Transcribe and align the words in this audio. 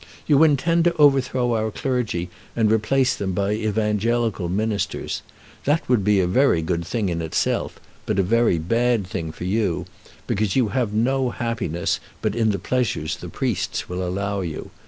You 0.25 0.41
intend 0.43 0.83
to 0.85 0.95
overthrow 0.97 1.53
our 1.53 1.69
clergy 1.69 2.31
and 2.55 2.71
replace 2.71 3.15
them 3.15 3.33
by 3.33 3.51
evangelical 3.51 4.49
ministers. 4.49 5.21
That 5.65 5.87
would 5.87 6.03
be 6.03 6.19
a 6.19 6.25
very 6.25 6.63
good 6.63 6.83
thing 6.83 7.09
in 7.09 7.21
itself, 7.21 7.79
but 8.07 8.17
a 8.17 8.23
very 8.23 8.57
bad 8.57 9.05
thing 9.05 9.31
for 9.31 9.43
you, 9.43 9.85
because 10.25 10.55
you 10.55 10.69
have 10.69 10.91
no 10.91 11.29
happiness 11.29 11.99
but 12.19 12.33
in 12.35 12.49
the 12.49 12.57
pleasures 12.57 13.17
the 13.17 13.29
priests 13.29 13.83
allow 13.87 14.41
you. 14.41 14.71